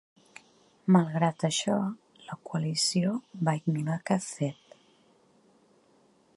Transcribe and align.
Malgrat 0.95 1.45
això, 1.49 1.75
la 2.29 2.37
coalició 2.49 3.13
va 3.49 3.55
ignorar 3.61 4.01
aquest 4.01 4.35
fet. 4.41 4.77